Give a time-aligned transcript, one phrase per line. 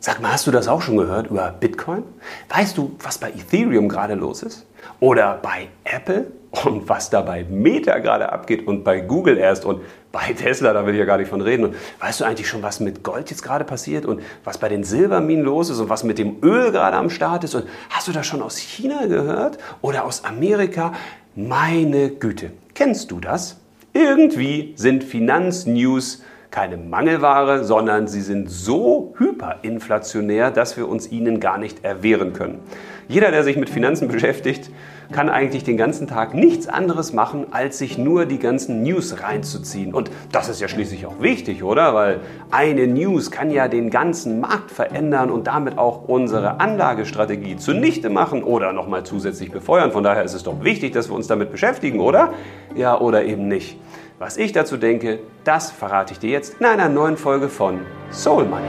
[0.00, 2.04] Sag mal, hast du das auch schon gehört über Bitcoin?
[2.48, 4.64] Weißt du, was bei Ethereum gerade los ist?
[5.00, 6.26] Oder bei Apple?
[6.64, 9.82] Und was da bei Meta gerade abgeht und bei Google erst und
[10.12, 11.64] bei Tesla, da will ich ja gar nicht von reden.
[11.64, 14.84] Und weißt du eigentlich schon, was mit Gold jetzt gerade passiert und was bei den
[14.84, 17.54] Silberminen los ist und was mit dem Öl gerade am Start ist?
[17.56, 20.94] Und hast du das schon aus China gehört oder aus Amerika?
[21.34, 23.56] Meine Güte, kennst du das?
[23.92, 31.58] Irgendwie sind Finanznews keine Mangelware, sondern sie sind so hyperinflationär, dass wir uns ihnen gar
[31.58, 32.60] nicht erwehren können.
[33.08, 34.70] Jeder, der sich mit Finanzen beschäftigt,
[35.12, 39.94] kann eigentlich den ganzen Tag nichts anderes machen, als sich nur die ganzen News reinzuziehen.
[39.94, 41.94] Und das ist ja schließlich auch wichtig, oder?
[41.94, 42.20] Weil
[42.50, 48.42] eine News kann ja den ganzen Markt verändern und damit auch unsere Anlagestrategie zunichte machen
[48.42, 49.92] oder nochmal zusätzlich befeuern.
[49.92, 52.34] Von daher ist es doch wichtig, dass wir uns damit beschäftigen, oder?
[52.74, 53.78] Ja, oder eben nicht.
[54.20, 58.46] Was ich dazu denke, das verrate ich dir jetzt in einer neuen Folge von Soul
[58.46, 58.66] Money.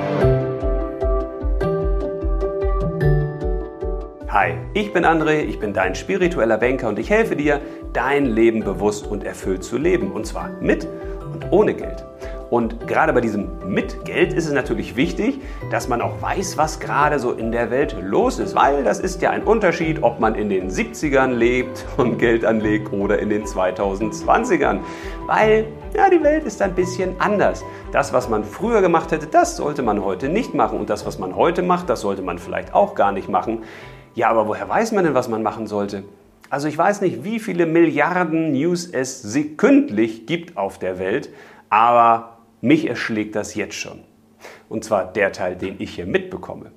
[4.28, 7.62] Hi, ich bin André, ich bin dein spiritueller Banker und ich helfe dir,
[7.94, 10.12] dein Leben bewusst und erfüllt zu leben.
[10.12, 10.88] Und zwar mit
[11.34, 12.06] und ohne Geld.
[12.50, 17.20] Und gerade bei diesem Mitgeld ist es natürlich wichtig, dass man auch weiß, was gerade
[17.20, 20.50] so in der Welt los ist, weil das ist ja ein Unterschied, ob man in
[20.50, 24.80] den 70ern lebt und Geld anlegt oder in den 2020ern.
[25.28, 27.64] Weil ja, die Welt ist ein bisschen anders.
[27.92, 30.80] Das, was man früher gemacht hätte, das sollte man heute nicht machen.
[30.80, 33.64] Und das, was man heute macht, das sollte man vielleicht auch gar nicht machen.
[34.16, 36.04] Ja, aber woher weiß man denn, was man machen sollte?
[36.50, 41.30] Also ich weiß nicht, wie viele Milliarden News es sekündlich gibt auf der Welt,
[41.70, 44.00] aber mich erschlägt das jetzt schon.
[44.68, 46.72] Und zwar der Teil, den ich hier mitbekomme.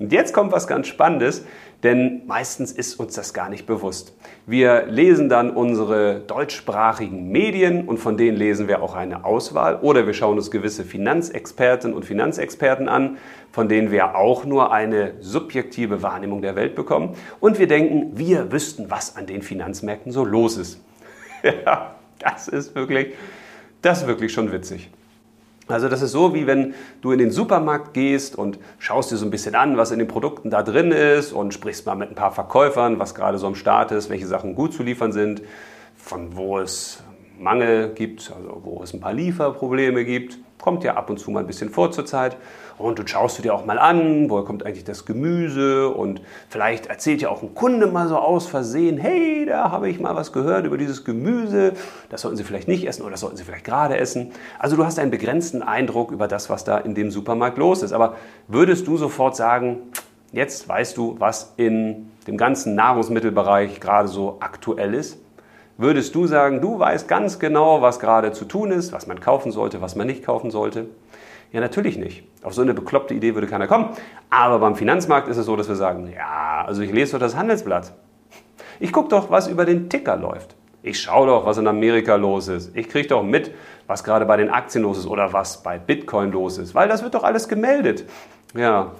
[0.00, 1.44] Und jetzt kommt was ganz Spannendes,
[1.82, 4.16] denn meistens ist uns das gar nicht bewusst.
[4.46, 10.06] Wir lesen dann unsere deutschsprachigen Medien und von denen lesen wir auch eine Auswahl oder
[10.06, 13.18] wir schauen uns gewisse Finanzexperten und Finanzexperten an,
[13.52, 18.52] von denen wir auch nur eine subjektive Wahrnehmung der Welt bekommen und wir denken, wir
[18.52, 20.80] wüssten, was an den Finanzmärkten so los ist.
[21.42, 23.14] ja, das ist wirklich,
[23.82, 24.90] das ist wirklich schon witzig.
[25.70, 29.24] Also das ist so, wie wenn du in den Supermarkt gehst und schaust dir so
[29.24, 32.14] ein bisschen an, was in den Produkten da drin ist und sprichst mal mit ein
[32.14, 35.42] paar Verkäufern, was gerade so am Start ist, welche Sachen gut zu liefern sind,
[35.96, 37.02] von wo es
[37.38, 40.38] Mangel gibt, also wo es ein paar Lieferprobleme gibt.
[40.60, 42.36] Kommt ja ab und zu mal ein bisschen vor zur Zeit.
[42.80, 46.86] Und du schaust du dir auch mal an, woher kommt eigentlich das Gemüse und vielleicht
[46.86, 50.32] erzählt ja auch ein Kunde mal so aus Versehen, hey, da habe ich mal was
[50.32, 51.74] gehört über dieses Gemüse,
[52.08, 54.32] das sollten Sie vielleicht nicht essen oder das sollten Sie vielleicht gerade essen.
[54.58, 57.92] Also du hast einen begrenzten Eindruck über das, was da in dem Supermarkt los ist.
[57.92, 58.14] Aber
[58.48, 59.80] würdest du sofort sagen,
[60.32, 65.18] jetzt weißt du, was in dem ganzen Nahrungsmittelbereich gerade so aktuell ist?
[65.80, 69.50] Würdest du sagen, du weißt ganz genau, was gerade zu tun ist, was man kaufen
[69.50, 70.88] sollte, was man nicht kaufen sollte?
[71.52, 72.22] Ja, natürlich nicht.
[72.42, 73.88] Auf so eine bekloppte Idee würde keiner kommen.
[74.28, 77.34] Aber beim Finanzmarkt ist es so, dass wir sagen, ja, also ich lese doch das
[77.34, 77.94] Handelsblatt.
[78.78, 80.54] Ich gucke doch, was über den Ticker läuft.
[80.82, 82.76] Ich schaue doch, was in Amerika los ist.
[82.76, 83.50] Ich kriege doch mit,
[83.86, 87.02] was gerade bei den Aktien los ist oder was bei Bitcoin los ist, weil das
[87.02, 88.04] wird doch alles gemeldet.
[88.54, 88.92] Ja,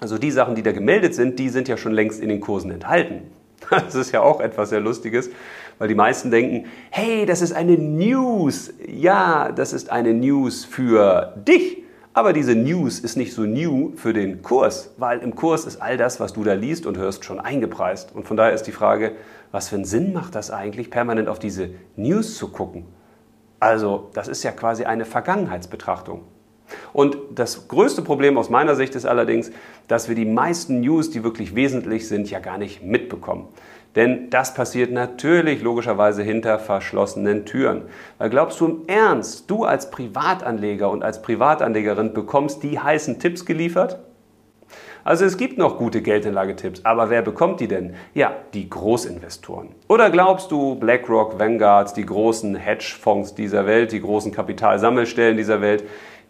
[0.00, 2.72] also die Sachen, die da gemeldet sind, die sind ja schon längst in den Kursen
[2.72, 3.30] enthalten.
[3.70, 5.30] Das ist ja auch etwas sehr Lustiges,
[5.78, 8.72] weil die meisten denken, hey, das ist eine News.
[8.86, 11.82] Ja, das ist eine News für dich.
[12.14, 15.96] Aber diese News ist nicht so new für den Kurs, weil im Kurs ist all
[15.96, 18.12] das, was du da liest und hörst, schon eingepreist.
[18.12, 19.12] Und von daher ist die Frage,
[19.52, 22.86] was für einen Sinn macht das eigentlich, permanent auf diese News zu gucken?
[23.60, 26.22] Also, das ist ja quasi eine Vergangenheitsbetrachtung.
[26.92, 29.50] Und das größte Problem aus meiner Sicht ist allerdings,
[29.86, 33.48] dass wir die meisten News, die wirklich wesentlich sind, ja gar nicht mitbekommen.
[33.96, 37.82] Denn das passiert natürlich logischerweise hinter verschlossenen Türen.
[38.18, 43.44] Weil glaubst du im Ernst, du als Privatanleger und als Privatanlegerin bekommst die heißen Tipps
[43.44, 43.98] geliefert?
[45.04, 47.94] Also es gibt noch gute Geldanlagetipps, aber wer bekommt die denn?
[48.12, 49.70] Ja, die Großinvestoren.
[49.88, 55.84] Oder glaubst du, BlackRock, Vanguard, die großen Hedgefonds dieser Welt, die großen Kapitalsammelstellen dieser Welt,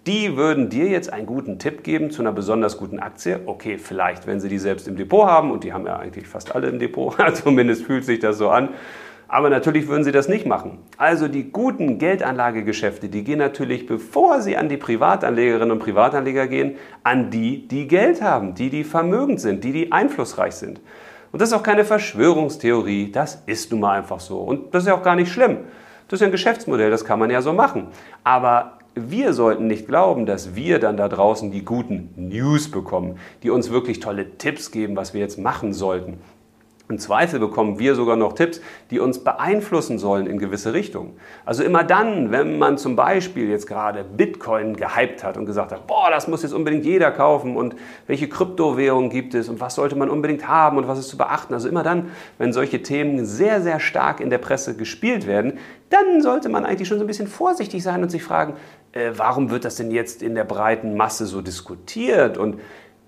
[0.09, 3.41] die würden dir jetzt einen guten Tipp geben zu einer besonders guten Aktie.
[3.45, 6.55] Okay, vielleicht, wenn sie die selbst im Depot haben, und die haben ja eigentlich fast
[6.55, 8.71] alle im Depot, zumindest fühlt sich das so an.
[9.29, 10.79] Aber natürlich würden sie das nicht machen.
[10.97, 16.77] Also die guten Geldanlagegeschäfte, die gehen natürlich, bevor sie an die Privatanlegerinnen und Privatanleger gehen,
[17.05, 20.81] an die, die Geld haben, die, die vermögend sind, die, die einflussreich sind.
[21.33, 24.39] Und das ist auch keine Verschwörungstheorie, das ist nun mal einfach so.
[24.39, 25.59] Und das ist ja auch gar nicht schlimm.
[26.09, 27.89] Das ist ja ein Geschäftsmodell, das kann man ja so machen.
[28.25, 33.51] Aber wir sollten nicht glauben, dass wir dann da draußen die guten News bekommen, die
[33.51, 36.19] uns wirklich tolle Tipps geben, was wir jetzt machen sollten.
[36.91, 41.19] Im Zweifel bekommen wir sogar noch Tipps, die uns beeinflussen sollen in gewisse Richtungen.
[41.45, 45.87] Also immer dann, wenn man zum Beispiel jetzt gerade Bitcoin gehypt hat und gesagt hat,
[45.87, 47.77] boah, das muss jetzt unbedingt jeder kaufen und
[48.07, 51.53] welche Kryptowährungen gibt es und was sollte man unbedingt haben und was ist zu beachten.
[51.53, 55.59] Also immer dann, wenn solche Themen sehr, sehr stark in der Presse gespielt werden,
[55.91, 58.55] dann sollte man eigentlich schon so ein bisschen vorsichtig sein und sich fragen,
[58.93, 62.59] äh, warum wird das denn jetzt in der breiten Masse so diskutiert und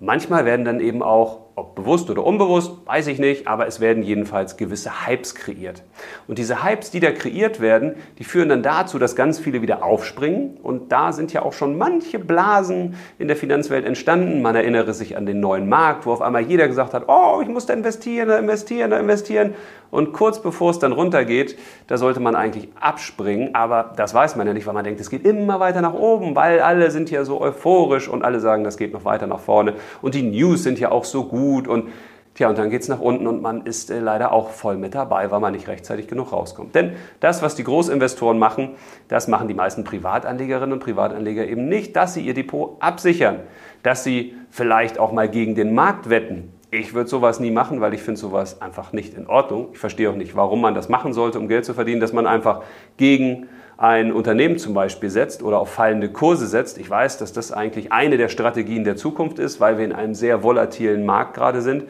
[0.03, 4.03] Manchmal werden dann eben auch, ob bewusst oder unbewusst, weiß ich nicht, aber es werden
[4.03, 5.83] jedenfalls gewisse Hypes kreiert.
[6.27, 9.83] Und diese Hypes, die da kreiert werden, die führen dann dazu, dass ganz viele wieder
[9.83, 10.57] aufspringen.
[10.63, 14.41] Und da sind ja auch schon manche Blasen in der Finanzwelt entstanden.
[14.41, 17.49] Man erinnere sich an den neuen Markt, wo auf einmal jeder gesagt hat, oh, ich
[17.49, 19.53] muss da investieren, da investieren, da investieren.
[19.91, 21.57] Und kurz bevor es dann runtergeht,
[21.87, 23.55] da sollte man eigentlich abspringen.
[23.55, 26.33] Aber das weiß man ja nicht, weil man denkt, es geht immer weiter nach oben,
[26.33, 29.73] weil alle sind ja so euphorisch und alle sagen, das geht noch weiter nach vorne.
[30.01, 31.40] Und die News sind ja auch so gut.
[31.67, 31.89] Und
[32.33, 34.95] Tja, und dann geht es nach unten und man ist äh, leider auch voll mit
[34.95, 36.73] dabei, weil man nicht rechtzeitig genug rauskommt.
[36.73, 38.69] Denn das, was die Großinvestoren machen,
[39.09, 43.41] das machen die meisten Privatanlegerinnen und Privatanleger eben nicht, dass sie ihr Depot absichern,
[43.83, 47.93] dass sie vielleicht auch mal gegen den Markt wetten, ich würde sowas nie machen, weil
[47.93, 49.67] ich finde sowas einfach nicht in Ordnung.
[49.73, 52.25] Ich verstehe auch nicht, warum man das machen sollte, um Geld zu verdienen, dass man
[52.25, 52.61] einfach
[52.95, 53.49] gegen
[53.81, 56.77] ein Unternehmen zum Beispiel setzt oder auf fallende Kurse setzt.
[56.77, 60.13] Ich weiß, dass das eigentlich eine der Strategien der Zukunft ist, weil wir in einem
[60.13, 61.85] sehr volatilen Markt gerade sind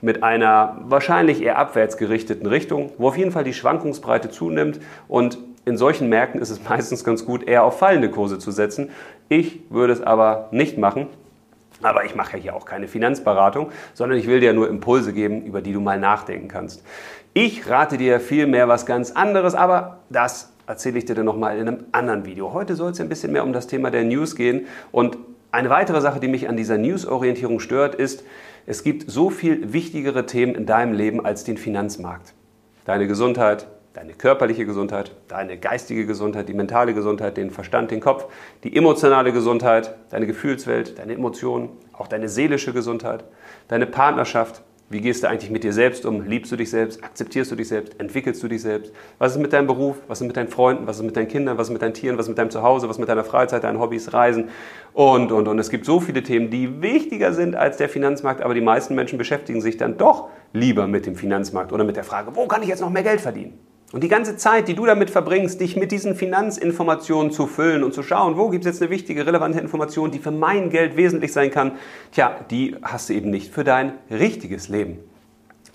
[0.00, 4.78] mit einer wahrscheinlich eher abwärts gerichteten Richtung, wo auf jeden Fall die Schwankungsbreite zunimmt
[5.08, 8.90] und in solchen Märkten ist es meistens ganz gut, eher auf fallende Kurse zu setzen.
[9.28, 11.08] Ich würde es aber nicht machen,
[11.82, 15.42] aber ich mache ja hier auch keine Finanzberatung, sondern ich will dir nur Impulse geben,
[15.44, 16.84] über die du mal nachdenken kannst.
[17.34, 21.68] Ich rate dir vielmehr was ganz anderes, aber das erzähle ich dir dann nochmal in
[21.68, 22.52] einem anderen Video.
[22.52, 24.66] Heute soll es ein bisschen mehr um das Thema der News gehen.
[24.90, 25.18] Und
[25.50, 28.24] eine weitere Sache, die mich an dieser News-Orientierung stört, ist,
[28.66, 32.32] es gibt so viel wichtigere Themen in deinem Leben als den Finanzmarkt.
[32.84, 38.26] Deine Gesundheit, deine körperliche Gesundheit, deine geistige Gesundheit, die mentale Gesundheit, den Verstand, den Kopf,
[38.64, 43.24] die emotionale Gesundheit, deine Gefühlswelt, deine Emotionen, auch deine seelische Gesundheit,
[43.68, 44.62] deine Partnerschaft.
[44.92, 46.20] Wie gehst du eigentlich mit dir selbst um?
[46.26, 47.02] Liebst du dich selbst?
[47.02, 47.98] Akzeptierst du dich selbst?
[47.98, 48.92] Entwickelst du dich selbst?
[49.18, 49.96] Was ist mit deinem Beruf?
[50.06, 50.86] Was ist mit deinen Freunden?
[50.86, 51.56] Was ist mit deinen Kindern?
[51.56, 52.18] Was ist mit deinen Tieren?
[52.18, 52.90] Was ist mit deinem Zuhause?
[52.90, 54.50] Was ist mit deiner Freizeit, deinen Hobbys, Reisen?
[54.92, 55.58] Und, und, und.
[55.58, 59.16] Es gibt so viele Themen, die wichtiger sind als der Finanzmarkt, aber die meisten Menschen
[59.16, 62.68] beschäftigen sich dann doch lieber mit dem Finanzmarkt oder mit der Frage, wo kann ich
[62.68, 63.58] jetzt noch mehr Geld verdienen?
[63.92, 67.92] Und die ganze Zeit, die du damit verbringst, dich mit diesen Finanzinformationen zu füllen und
[67.92, 71.32] zu schauen, wo gibt es jetzt eine wichtige, relevante Information, die für mein Geld wesentlich
[71.32, 71.72] sein kann,
[72.10, 74.98] tja, die hast du eben nicht für dein richtiges Leben.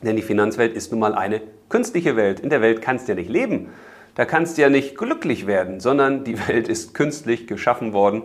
[0.01, 2.39] Denn die Finanzwelt ist nun mal eine künstliche Welt.
[2.39, 3.69] In der Welt kannst du ja nicht leben.
[4.15, 8.23] Da kannst du ja nicht glücklich werden, sondern die Welt ist künstlich geschaffen worden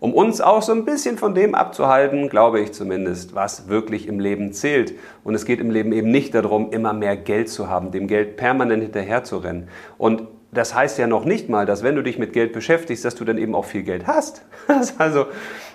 [0.00, 4.20] um uns auch so ein bisschen von dem abzuhalten, glaube ich zumindest, was wirklich im
[4.20, 4.94] Leben zählt.
[5.24, 8.36] Und es geht im Leben eben nicht darum, immer mehr Geld zu haben, dem Geld
[8.36, 9.68] permanent hinterher zu rennen.
[9.98, 10.22] Und
[10.52, 13.24] das heißt ja noch nicht mal, dass wenn du dich mit Geld beschäftigst, dass du
[13.24, 14.42] dann eben auch viel Geld hast.
[14.98, 15.26] also,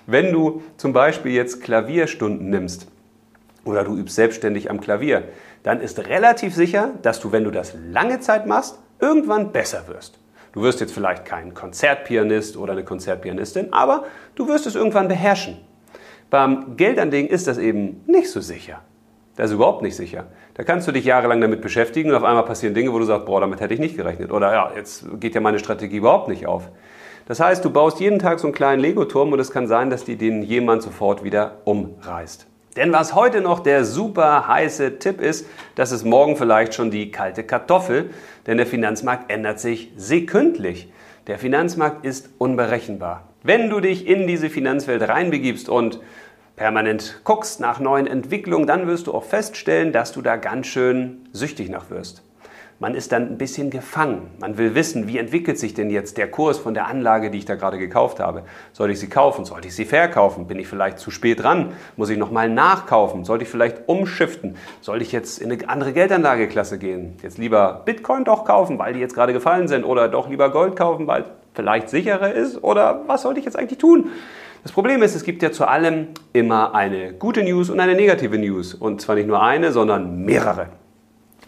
[0.07, 2.87] wenn du zum Beispiel jetzt Klavierstunden nimmst
[3.65, 5.23] oder du übst selbstständig am Klavier,
[5.63, 10.20] dann ist relativ sicher, dass du, wenn du das lange Zeit machst, irgendwann besser wirst.
[10.53, 14.03] Du wirst jetzt vielleicht kein Konzertpianist oder eine Konzertpianistin, aber
[14.35, 15.57] du wirst es irgendwann beherrschen.
[16.29, 18.81] Beim Geldanlegen ist das eben nicht so sicher.
[19.35, 20.27] Das ist überhaupt nicht sicher.
[20.53, 23.25] Da kannst du dich jahrelang damit beschäftigen und auf einmal passieren Dinge, wo du sagst,
[23.25, 24.31] boah, damit hätte ich nicht gerechnet.
[24.31, 26.69] Oder ja, jetzt geht ja meine Strategie überhaupt nicht auf.
[27.27, 30.03] Das heißt, du baust jeden Tag so einen kleinen Lego-Turm und es kann sein, dass
[30.03, 32.50] die den jemand sofort wieder umreißt.
[32.77, 37.11] Denn was heute noch der super heiße Tipp ist, das ist morgen vielleicht schon die
[37.11, 38.11] kalte Kartoffel,
[38.47, 40.91] denn der Finanzmarkt ändert sich sekündlich.
[41.27, 43.27] Der Finanzmarkt ist unberechenbar.
[43.43, 45.99] Wenn du dich in diese Finanzwelt reinbegibst und
[46.55, 51.27] permanent guckst nach neuen Entwicklungen, dann wirst du auch feststellen, dass du da ganz schön
[51.33, 52.23] süchtig nach wirst.
[52.81, 54.31] Man ist dann ein bisschen gefangen.
[54.39, 57.45] Man will wissen, wie entwickelt sich denn jetzt der Kurs von der Anlage, die ich
[57.45, 58.41] da gerade gekauft habe.
[58.73, 59.45] Soll ich sie kaufen?
[59.45, 60.47] Sollte ich sie verkaufen?
[60.47, 61.73] Bin ich vielleicht zu spät dran?
[61.95, 63.23] Muss ich nochmal nachkaufen?
[63.23, 64.55] Sollte ich vielleicht umschiften?
[64.81, 67.17] Soll ich jetzt in eine andere Geldanlageklasse gehen?
[67.21, 69.83] Jetzt lieber Bitcoin doch kaufen, weil die jetzt gerade gefallen sind?
[69.83, 72.63] Oder doch lieber Gold kaufen, weil vielleicht sicherer ist?
[72.63, 74.09] Oder was sollte ich jetzt eigentlich tun?
[74.63, 78.39] Das Problem ist, es gibt ja zu allem immer eine gute News und eine negative
[78.39, 78.73] News.
[78.73, 80.80] Und zwar nicht nur eine, sondern mehrere.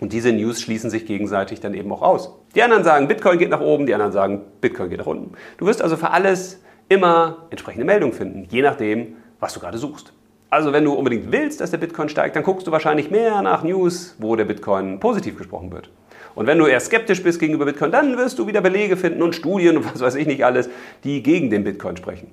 [0.03, 2.38] Und diese News schließen sich gegenseitig dann eben auch aus.
[2.55, 5.31] Die anderen sagen, Bitcoin geht nach oben, die anderen sagen, Bitcoin geht nach unten.
[5.57, 10.12] Du wirst also für alles immer entsprechende Meldungen finden, je nachdem, was du gerade suchst.
[10.50, 13.63] Also wenn du unbedingt willst, dass der Bitcoin steigt, dann guckst du wahrscheinlich mehr nach
[13.63, 15.89] News, wo der Bitcoin positiv gesprochen wird.
[16.36, 19.36] Und wenn du eher skeptisch bist gegenüber Bitcoin, dann wirst du wieder Belege finden und
[19.36, 20.69] Studien und was weiß ich nicht alles,
[21.05, 22.29] die gegen den Bitcoin sprechen.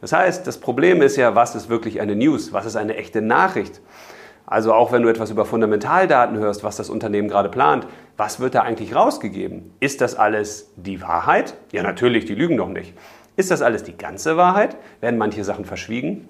[0.00, 2.52] Das heißt, das Problem ist ja, was ist wirklich eine News?
[2.52, 3.80] Was ist eine echte Nachricht?
[4.46, 7.86] Also auch wenn du etwas über Fundamentaldaten hörst, was das Unternehmen gerade plant,
[8.16, 9.72] was wird da eigentlich rausgegeben?
[9.80, 11.54] Ist das alles die Wahrheit?
[11.72, 12.94] Ja, natürlich, die lügen doch nicht.
[13.36, 14.76] Ist das alles die ganze Wahrheit?
[15.00, 16.28] Werden manche Sachen verschwiegen?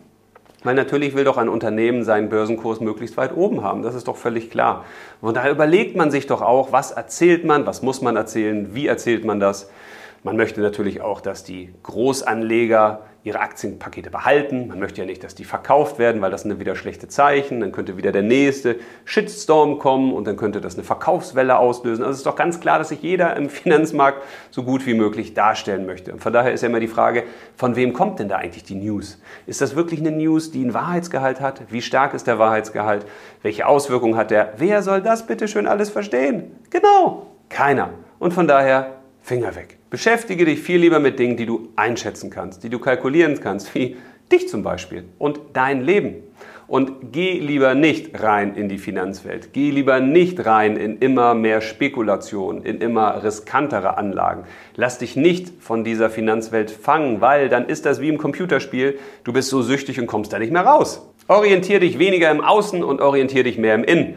[0.63, 3.83] Weil natürlich will doch ein Unternehmen seinen Börsenkurs möglichst weit oben haben.
[3.83, 4.85] Das ist doch völlig klar.
[5.21, 8.87] Und daher überlegt man sich doch auch, was erzählt man, was muss man erzählen, wie
[8.87, 9.71] erzählt man das.
[10.23, 14.69] Man möchte natürlich auch, dass die Großanleger ihre Aktienpakete behalten.
[14.69, 17.61] Man möchte ja nicht, dass die verkauft werden, weil das sind wieder schlechte Zeichen.
[17.61, 18.77] Dann könnte wieder der nächste
[19.07, 22.03] Shitstorm kommen und dann könnte das eine Verkaufswelle auslösen.
[22.03, 25.33] Also es ist doch ganz klar, dass sich jeder im Finanzmarkt so gut wie möglich
[25.33, 26.13] darstellen möchte.
[26.13, 27.25] Und von daher ist ja immer die Frage,
[27.57, 29.19] von wem kommt denn da eigentlich die News?
[29.47, 31.63] Ist das wirklich eine News, die einen Wahrheitsgehalt hat?
[31.71, 33.07] Wie stark ist der Wahrheitsgehalt?
[33.41, 34.53] Welche Auswirkungen hat der?
[34.59, 36.55] Wer soll das bitte schön alles verstehen?
[36.69, 37.89] Genau, keiner.
[38.19, 39.79] Und von daher Finger weg.
[39.95, 43.97] Beschäftige dich viel lieber mit Dingen, die du einschätzen kannst, die du kalkulieren kannst, wie
[44.33, 46.17] dich zum Beispiel und dein Leben.
[46.67, 49.53] Und geh lieber nicht rein in die Finanzwelt.
[49.53, 54.47] Geh lieber nicht rein in immer mehr Spekulation, in immer riskantere Anlagen.
[54.75, 58.99] Lass dich nicht von dieser Finanzwelt fangen, weil dann ist das wie im Computerspiel.
[59.23, 61.09] Du bist so süchtig und kommst da nicht mehr raus.
[61.29, 64.15] Orientier dich weniger im Außen und orientier dich mehr im Innen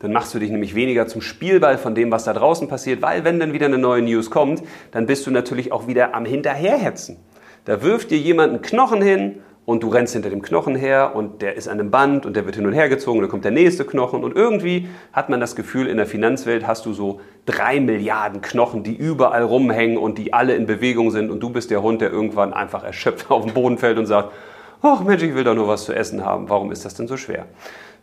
[0.00, 3.24] dann machst du dich nämlich weniger zum Spielball von dem, was da draußen passiert, weil
[3.24, 4.62] wenn dann wieder eine neue News kommt,
[4.92, 7.16] dann bist du natürlich auch wieder am Hinterherhetzen.
[7.64, 11.42] Da wirft dir jemand einen Knochen hin und du rennst hinter dem Knochen her und
[11.42, 13.44] der ist an einem Band und der wird hin und her gezogen und dann kommt
[13.44, 17.20] der nächste Knochen und irgendwie hat man das Gefühl, in der Finanzwelt hast du so
[17.44, 21.70] drei Milliarden Knochen, die überall rumhängen und die alle in Bewegung sind und du bist
[21.70, 24.32] der Hund, der irgendwann einfach erschöpft auf den Boden fällt und sagt,
[24.80, 27.18] ach Mensch, ich will doch nur was zu essen haben, warum ist das denn so
[27.18, 27.44] schwer?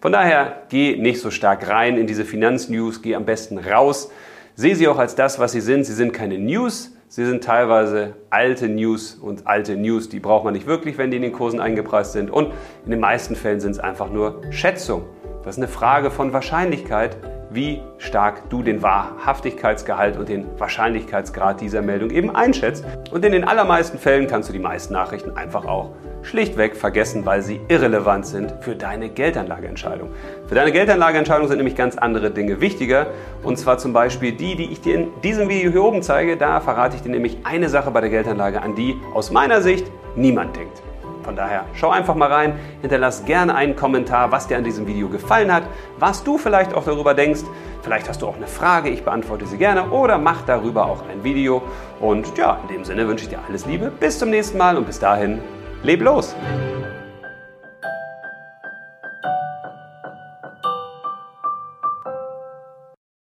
[0.02, 4.12] Von daher geh nicht so stark rein in diese Finanznews, geh am besten raus.
[4.56, 5.86] Sehe sie auch als das, was sie sind.
[5.86, 10.54] Sie sind keine News, sie sind teilweise alte News und alte News, die braucht man
[10.54, 12.32] nicht wirklich, wenn die in den Kursen eingepreist sind.
[12.32, 12.54] Und
[12.86, 15.06] in den meisten Fällen sind es einfach nur Schätzungen.
[15.44, 17.18] Das ist eine Frage von Wahrscheinlichkeit,
[17.50, 22.86] wie stark du den Wahrhaftigkeitsgehalt und den Wahrscheinlichkeitsgrad dieser Meldung eben einschätzt.
[23.12, 25.92] Und in den allermeisten Fällen kannst du die meisten Nachrichten einfach auch
[26.24, 30.10] schlichtweg vergessen, weil sie irrelevant sind für deine Geldanlageentscheidung.
[30.48, 33.08] Für deine Geldanlageentscheidung sind nämlich ganz andere Dinge wichtiger.
[33.44, 36.36] Und zwar zum Beispiel die, die ich dir in diesem Video hier oben zeige.
[36.38, 39.86] Da verrate ich dir nämlich eine Sache bei der Geldanlage, an die aus meiner Sicht
[40.16, 40.85] niemand denkt.
[41.26, 45.10] Von daher schau einfach mal rein, hinterlass gerne einen Kommentar, was dir an diesem Video
[45.10, 45.64] gefallen hat,
[45.98, 47.42] was du vielleicht auch darüber denkst.
[47.82, 51.24] Vielleicht hast du auch eine Frage, ich beantworte sie gerne oder mach darüber auch ein
[51.24, 51.64] Video.
[52.00, 54.86] Und ja, in dem Sinne wünsche ich dir alles Liebe, bis zum nächsten Mal und
[54.86, 55.42] bis dahin
[55.82, 56.36] Leb los!